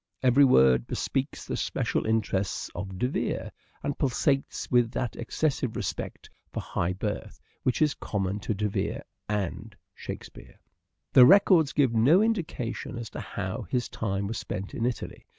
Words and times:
Every 0.23 0.45
word 0.45 0.87
bespeaks 0.87 1.45
the 1.45 1.55
special 1.55 2.07
interests 2.07 2.71
of 2.73 2.97
De 2.97 3.07
Vere, 3.07 3.51
and 3.83 3.95
pulsates 3.99 4.71
with 4.71 4.89
that 4.93 5.15
excessive 5.15 5.75
respect 5.75 6.27
for 6.51 6.59
high 6.59 6.93
birth 6.93 7.39
which 7.61 7.83
is 7.83 7.93
common 7.93 8.39
to 8.39 8.55
De 8.55 8.67
Vere 8.67 9.03
and" 9.29 9.75
Shakespeare." 9.93 10.59
Oxford» 11.15 11.21
pj^ 11.27 11.39
recor(js 11.39 11.75
gjve 11.75 11.91
no 11.93 12.23
indication 12.23 12.97
as 12.97 13.11
to 13.11 13.19
how 13.19 13.67
his 13.69 13.89
time 13.89 14.25
was 14.25 14.39
spent 14.39 14.73
in 14.73 14.87
Italy. 14.87 15.27